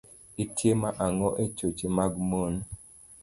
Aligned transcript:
itimo 0.43 0.89
ang'o 1.05 1.29
e 1.43 1.45
choche 1.57 1.87
mag 1.97 2.13
mon 2.29 2.53